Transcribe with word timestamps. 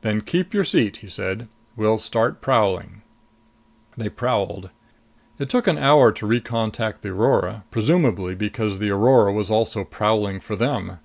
"Then 0.00 0.22
keep 0.22 0.52
your 0.52 0.64
seat," 0.64 0.96
he 0.96 1.08
said. 1.08 1.46
"We'll 1.76 1.98
start 1.98 2.40
prowling." 2.40 3.02
They 3.96 4.08
prowled. 4.08 4.70
It 5.38 5.48
took 5.50 5.68
an 5.68 5.78
hour 5.78 6.10
to 6.10 6.26
recontact 6.26 7.02
the 7.02 7.10
Aurora, 7.10 7.62
presumably 7.70 8.34
because 8.34 8.80
the 8.80 8.90
Aurora 8.90 9.32
was 9.32 9.52
also 9.52 9.84
prowling 9.84 10.40
for 10.40 10.56
them. 10.56 10.98